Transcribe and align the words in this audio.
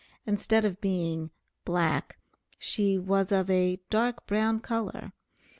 Instead 0.25 0.65
of 0.65 0.81
being 0.81 1.29
"black," 1.63 2.17
she 2.57 2.97
was 2.97 3.31
of 3.31 3.51
a 3.51 3.79
"dark 3.91 4.25
brown 4.25 4.59
color." 4.59 5.13